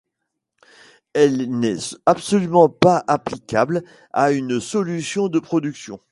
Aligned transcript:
Elle 1.13 1.59
n'est 1.59 1.77
absolument 2.07 2.69
pas 2.69 3.03
applicable 3.07 3.83
à 4.13 4.31
une 4.31 4.59
solution 4.59 5.27
de 5.27 5.37
production. 5.37 5.99